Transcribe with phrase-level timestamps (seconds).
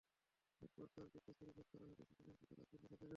[0.61, 3.09] একবার তাঁর পেটে ছুরিকাঘাত করা হলে সেখানে কাটা দাগের চিহ্ন থেকে যায়।